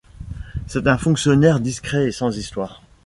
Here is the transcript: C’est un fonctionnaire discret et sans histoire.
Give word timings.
C’est 0.65 0.87
un 0.87 0.97
fonctionnaire 0.97 1.59
discret 1.59 2.07
et 2.07 2.11
sans 2.11 2.35
histoire. 2.35 2.81